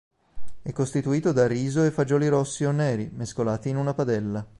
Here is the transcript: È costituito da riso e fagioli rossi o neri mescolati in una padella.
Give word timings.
È 0.63 0.71
costituito 0.71 1.31
da 1.31 1.45
riso 1.45 1.83
e 1.83 1.91
fagioli 1.91 2.27
rossi 2.27 2.63
o 2.65 2.71
neri 2.71 3.11
mescolati 3.13 3.69
in 3.69 3.75
una 3.77 3.93
padella. 3.93 4.43